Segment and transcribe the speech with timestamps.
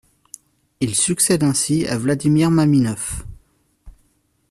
[0.79, 3.23] Il succède ainsi à Vladimir Maminov.